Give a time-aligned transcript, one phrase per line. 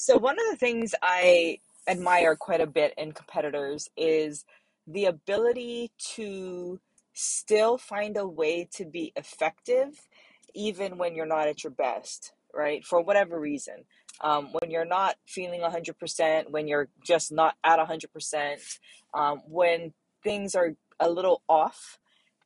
[0.00, 4.44] So, one of the things I admire quite a bit in competitors is
[4.86, 6.78] the ability to
[7.14, 10.06] still find a way to be effective
[10.54, 12.84] even when you're not at your best, right?
[12.86, 13.86] For whatever reason.
[14.20, 18.78] Um, when you're not feeling 100%, when you're just not at 100%,
[19.14, 19.92] um, when
[20.22, 21.98] things are a little off,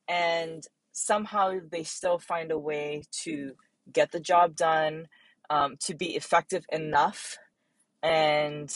[0.09, 3.53] and somehow they still find a way to
[3.93, 5.07] get the job done,
[5.51, 7.39] um, to be effective enough
[8.03, 8.75] and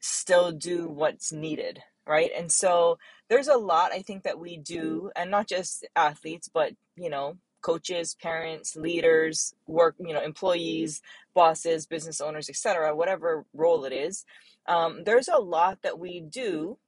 [0.00, 2.30] still do what's needed, right?
[2.36, 6.72] And so there's a lot I think that we do, and not just athletes, but
[6.96, 11.02] you know, coaches, parents, leaders, work, you know, employees,
[11.34, 14.24] bosses, business owners, etc., whatever role it is.
[14.66, 16.78] Um, there's a lot that we do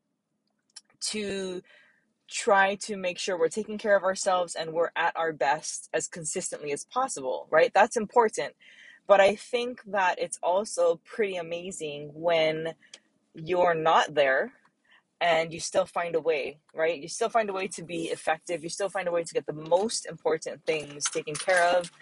[1.00, 1.62] to
[2.28, 6.08] try to make sure we're taking care of ourselves and we're at our best as
[6.08, 7.72] consistently as possible, right?
[7.74, 8.54] That's important.
[9.12, 12.72] But I think that it's also pretty amazing when
[13.34, 14.54] you're not there
[15.20, 16.98] and you still find a way, right?
[16.98, 18.62] You still find a way to be effective.
[18.62, 21.92] You still find a way to get the most important things taken care of.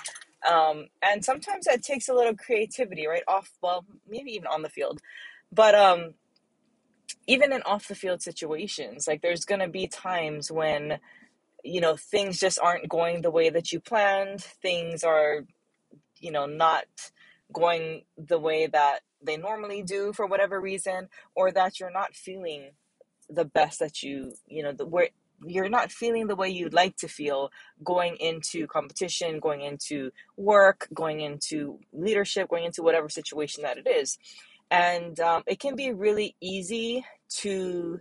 [0.49, 3.25] Um, and sometimes that takes a little creativity, right?
[3.27, 5.01] Off, well, maybe even on the field.
[5.51, 6.15] But um,
[7.27, 11.01] even in off the field situations, like there's going to be times when,
[11.65, 14.45] you know, things just aren't going the way that you planned.
[14.45, 15.41] Things are
[16.21, 16.85] you know, not
[17.53, 22.71] going the way that they normally do for whatever reason, or that you're not feeling
[23.29, 25.09] the best that you, you know, the where
[25.47, 27.51] you're not feeling the way you'd like to feel
[27.83, 33.89] going into competition, going into work, going into leadership, going into whatever situation that it
[33.89, 34.19] is.
[34.71, 37.05] And um, it can be really easy
[37.39, 38.01] to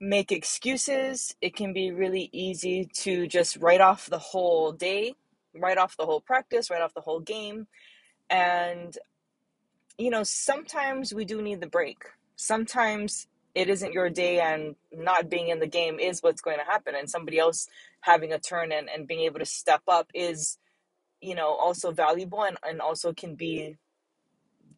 [0.00, 1.34] make excuses.
[1.40, 5.14] It can be really easy to just write off the whole day
[5.54, 7.66] right off the whole practice, right off the whole game.
[8.30, 8.96] And,
[9.96, 12.04] you know, sometimes we do need the break.
[12.36, 16.64] Sometimes it isn't your day and not being in the game is what's going to
[16.64, 16.94] happen.
[16.94, 17.66] And somebody else
[18.00, 20.58] having a turn and, and being able to step up is,
[21.20, 23.76] you know, also valuable and, and also can be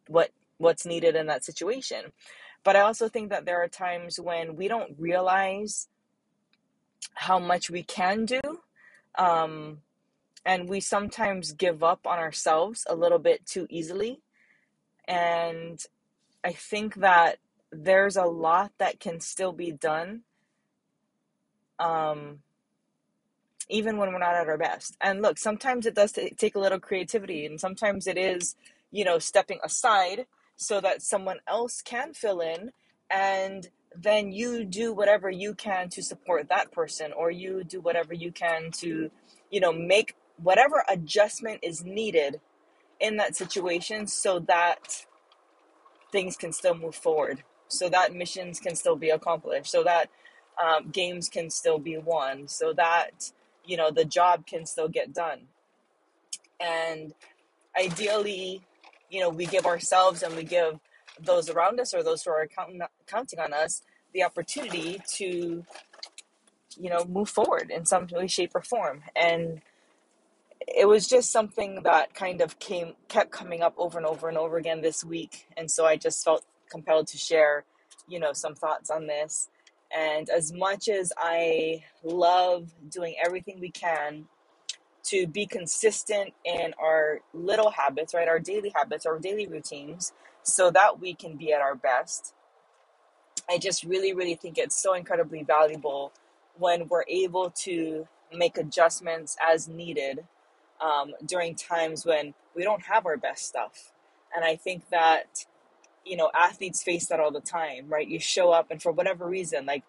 [0.07, 2.13] what what's needed in that situation.
[2.65, 5.89] But I also think that there are times when we don't realize
[7.15, 8.41] how much we can do.
[9.19, 9.79] Um,
[10.45, 14.21] and we sometimes give up on ourselves a little bit too easily.
[15.07, 15.81] And
[16.45, 17.39] i think that
[17.73, 20.23] there's a lot that can still be done
[21.79, 22.41] um,
[23.69, 24.97] even when we're not at our best.
[25.01, 28.57] And look sometimes it does t- take a little creativity and sometimes it is
[28.91, 32.73] you know stepping aside so that someone else can fill in
[33.11, 38.13] and then you do whatever you can to support that person or you do whatever
[38.15, 39.11] you can to
[39.51, 42.41] you know make whatever adjustment is needed
[42.99, 45.07] in that situation so that
[46.13, 50.11] things can still move forward, so that missions can still be accomplished, so that
[50.63, 53.33] um, games can still be won, so that
[53.65, 55.43] you know the job can still get done.
[56.61, 57.15] And
[57.79, 58.63] ideally,
[59.09, 60.79] you know, we give ourselves and we give
[61.21, 65.65] those around us or those who are counting, counting on us the opportunity to,
[66.79, 69.03] you know, move forward in some way, shape, or form.
[69.15, 69.61] And
[70.69, 74.39] it was just something that kind of came kept coming up over and over and
[74.39, 75.47] over again this week.
[75.57, 77.65] And so i just felt compelled to share
[78.09, 79.49] you know some thoughts on this.
[79.97, 84.27] And as much as i love doing everything we can
[85.05, 90.13] to be consistent in our little habits right our daily habits our daily routines
[90.43, 92.35] so that we can be at our best
[93.51, 96.13] i just really really think it's so incredibly valuable
[96.59, 100.25] when we're able to make adjustments as needed
[100.81, 103.93] um, during times when we don't have our best stuff.
[104.35, 105.47] And I think that,
[106.05, 108.07] you know, athletes face that all the time, right?
[108.09, 109.85] You show up and for whatever reason, like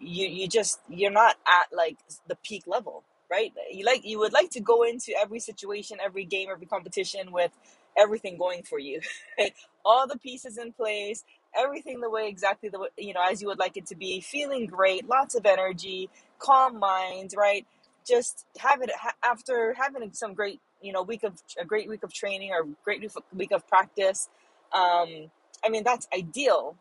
[0.00, 3.52] you, you just, you're not at like the peak level, right?
[3.70, 7.52] You like, you would like to go into every situation, every game, every competition with
[7.98, 9.00] everything going for you,
[9.84, 11.24] all the pieces in place,
[11.56, 14.20] everything the way exactly the way, you know, as you would like it to be,
[14.20, 16.08] feeling great, lots of energy,
[16.38, 17.66] calm mind, right?
[18.10, 18.90] Just have it
[19.24, 23.02] after having some great you know week of a great week of training or great
[23.34, 24.30] week of practice
[24.74, 25.30] um,
[25.64, 26.76] i mean that's ideal.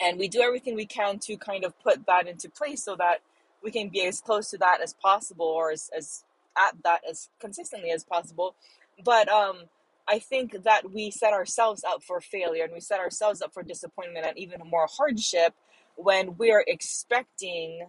[0.00, 3.18] And we do everything we can to kind of put that into place so that
[3.64, 6.24] we can be as close to that as possible or as, as
[6.58, 8.56] at that as consistently as possible.
[9.04, 9.64] But um,
[10.08, 13.62] i think that we set ourselves up for failure and we set ourselves up for
[13.62, 15.54] disappointment and even more hardship
[15.96, 17.88] when we're expecting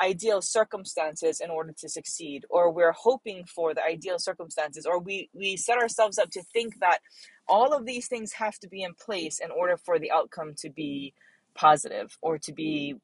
[0.00, 5.30] ideal circumstances in order to succeed or we're hoping for the ideal circumstances or we
[5.34, 7.00] we set ourselves up to think that
[7.48, 10.70] all of these things have to be in place in order for the outcome to
[10.70, 11.14] be
[11.54, 12.94] positive or to be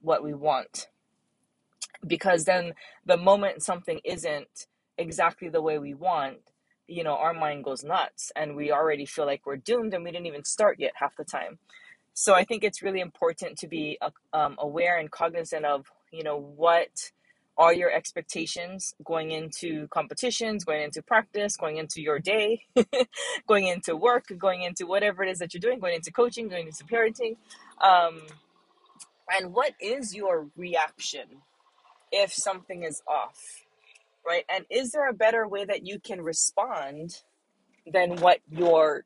[0.00, 0.88] what we want.
[2.06, 2.74] Because then
[3.06, 4.66] the moment something isn't
[4.98, 6.38] exactly the way we want
[6.86, 10.10] you know our mind goes nuts and we already feel like we're doomed and we
[10.10, 11.58] didn't even start yet half the time
[12.14, 16.22] so I think it's really important to be uh, um, aware and cognizant of, you
[16.22, 17.10] know, what
[17.58, 22.62] are your expectations going into competitions, going into practice, going into your day,
[23.48, 26.66] going into work, going into whatever it is that you're doing, going into coaching, going
[26.66, 27.36] into parenting.
[27.82, 28.22] Um,
[29.30, 31.42] and what is your reaction
[32.12, 33.64] if something is off,
[34.26, 34.44] right?
[34.48, 37.22] And is there a better way that you can respond
[37.92, 39.04] than what your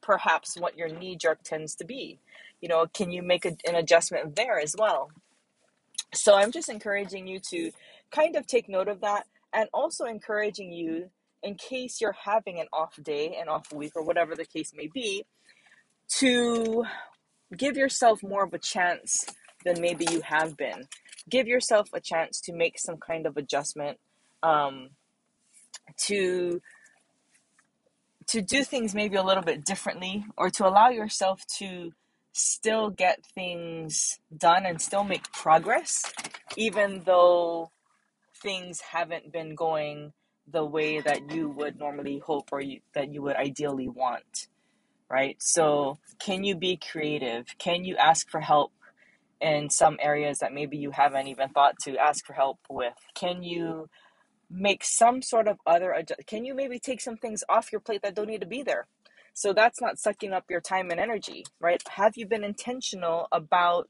[0.00, 2.18] perhaps what your knee jerk tends to be.
[2.60, 5.10] You know, can you make a, an adjustment there as well?
[6.14, 7.70] So I'm just encouraging you to
[8.10, 11.10] kind of take note of that and also encouraging you
[11.42, 14.88] in case you're having an off day, an off week, or whatever the case may
[14.92, 15.24] be,
[16.18, 16.84] to
[17.56, 19.26] give yourself more of a chance
[19.64, 20.86] than maybe you have been.
[21.28, 23.98] Give yourself a chance to make some kind of adjustment,
[24.42, 24.90] um,
[26.02, 26.60] to
[28.28, 31.92] to do things maybe a little bit differently or to allow yourself to
[32.32, 36.02] still get things done and still make progress
[36.56, 37.70] even though
[38.42, 40.12] things haven't been going
[40.50, 44.48] the way that you would normally hope or you, that you would ideally want
[45.12, 45.36] right?
[45.40, 47.46] So can you be creative?
[47.58, 48.72] Can you ask for help
[49.40, 52.94] in some areas that maybe you haven't even thought to ask for help with?
[53.14, 53.88] Can you
[54.52, 56.26] make some sort of other adjust.
[56.26, 58.86] Can you maybe take some things off your plate that don't need to be there?
[59.34, 61.82] So that's not sucking up your time and energy, right?
[61.88, 63.88] Have you been intentional about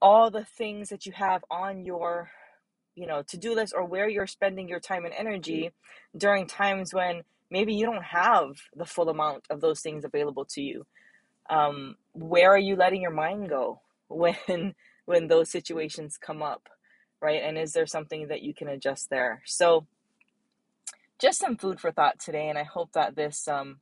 [0.00, 2.30] all the things that you have on your,
[2.96, 5.70] you know, to-do list or where you're spending your time and energy
[6.16, 10.60] during times when maybe you don't have the full amount of those things available to
[10.60, 10.84] you?
[11.48, 14.74] Um, where are you letting your mind go when
[15.04, 16.68] when those situations come up?
[17.22, 17.42] Right?
[17.42, 19.42] And is there something that you can adjust there?
[19.46, 19.86] So,
[21.20, 23.78] just some food for thought today, and I hope that this um,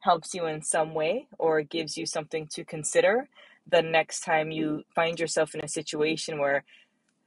[0.00, 3.28] helps you in some way or gives you something to consider
[3.66, 6.64] the next time you find yourself in a situation where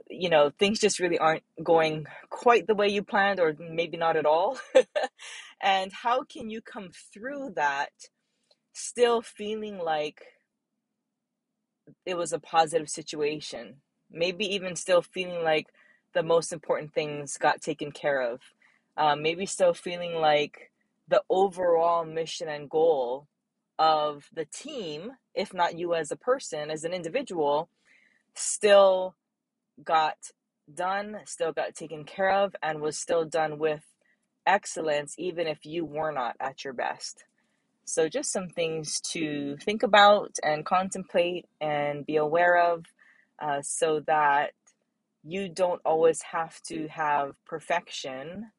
[0.10, 4.16] you know things just really aren't going quite the way you planned or maybe not
[4.16, 4.57] at all
[5.62, 7.89] and how can you come through that
[8.74, 10.22] still feeling like
[12.06, 13.78] it was a positive situation
[14.12, 15.68] maybe even still feeling like
[16.13, 18.42] the most important things got taken care of.
[18.95, 20.71] Um, maybe still feeling like
[21.07, 23.27] the overall mission and goal
[23.77, 27.69] of the team, if not you as a person, as an individual,
[28.33, 29.15] still
[29.83, 30.18] got
[30.74, 33.83] done, still got taken care of, and was still done with
[34.45, 37.25] excellence, even if you were not at your best.
[37.86, 42.86] So, just some things to think about and contemplate and be aware of
[43.39, 44.51] uh, so that
[45.24, 48.51] you don't always have to have perfection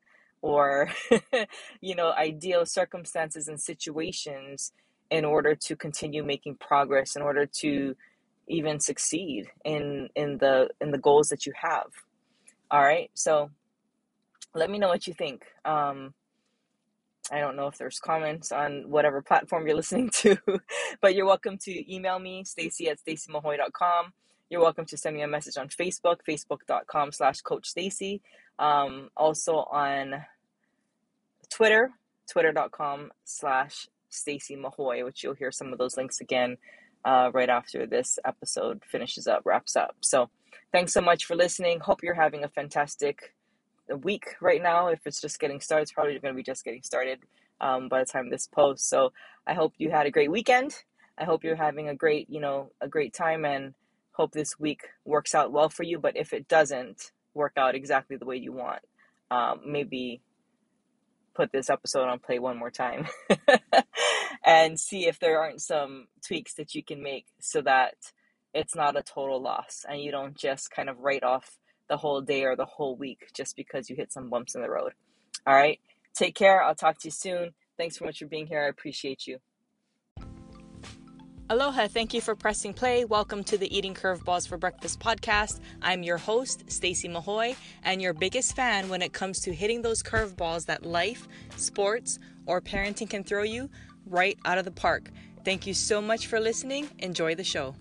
[0.43, 0.91] or
[1.81, 4.73] you know ideal circumstances and situations
[5.11, 7.97] in order to continue making progress in order to
[8.49, 11.87] even succeed in in the in the goals that you have.
[12.71, 13.11] All right?
[13.15, 13.51] So
[14.55, 15.45] let me know what you think.
[15.65, 16.15] Um
[17.31, 20.39] I don't know if there's comments on whatever platform you're listening to,
[21.01, 24.13] but you're welcome to email me, stacie at staciemahoe.com.
[24.51, 28.23] You're welcome to send me a message on Facebook, facebook.com slash Coach Stacie.
[28.59, 30.25] Um, also on
[31.51, 31.91] Twitter,
[32.31, 36.57] twitter.com slash Stacie Mahoe, which you'll hear some of those links again
[37.05, 39.97] uh, right after this episode finishes up, wraps up.
[40.01, 40.31] So
[40.73, 41.81] thanks so much for listening.
[41.81, 43.35] Hope you're having a fantastic
[44.03, 44.89] week right now.
[44.89, 47.19] If it's just getting started, it's probably going to be just getting started
[47.61, 48.89] um, by the time this posts.
[48.89, 49.13] So
[49.47, 50.75] I hope you had a great weekend.
[51.19, 53.75] I hope you're having a great, you know, a great time and
[54.19, 55.99] hope this week works out well for you.
[55.99, 58.81] But if it doesn't work out exactly the way you want,
[59.31, 60.21] um, maybe
[61.35, 63.07] put this episode on play one more time
[64.45, 67.95] and see if there aren't some tweaks that you can make so that
[68.53, 71.59] it's not a total loss and you don't just kind of write off
[71.89, 74.69] the whole day or the whole week just because you hit some bumps in the
[74.69, 74.93] road.
[75.47, 75.79] All right.
[76.15, 76.61] Take care.
[76.61, 77.51] I'll talk to you soon.
[77.77, 78.65] Thanks so much for being here.
[78.65, 79.39] I appreciate you.
[81.51, 83.07] Aloha, thank you for pressing play.
[83.07, 85.61] Welcome to the Eating Curveballs for Breakfast podcast.
[85.81, 90.03] I'm your host, Stacie Mahoe, and your biggest fan when it comes to hitting those
[90.03, 91.27] curveballs that life,
[91.57, 93.71] sports, or parenting can throw you
[94.05, 95.11] right out of the park.
[95.43, 96.91] Thank you so much for listening.
[96.99, 97.75] Enjoy the show.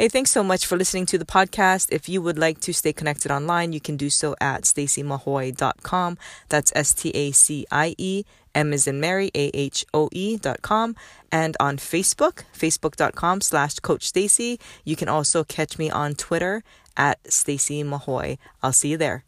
[0.00, 1.88] Hey, thanks so much for listening to the podcast.
[1.90, 6.18] If you would like to stay connected online, you can do so at staciemahoe.com.
[6.48, 8.22] That's S T A C I E
[8.54, 10.94] M is in Mary, A H O E dot com.
[11.32, 14.60] And on Facebook, facebook.com slash Coach Stacie.
[14.84, 16.62] You can also catch me on Twitter
[16.96, 18.38] at Stacie Mahoe.
[18.62, 19.24] I'll see you there.